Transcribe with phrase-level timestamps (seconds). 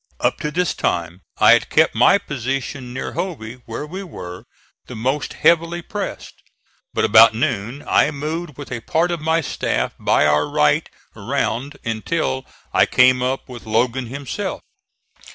[0.19, 4.45] Up to this time I had kept my position near Hovey where we were
[4.87, 6.33] the most heavily pressed;
[6.91, 11.77] but about noon I moved with a part of my staff by our right around,
[11.85, 14.61] until I came up with Logan himself.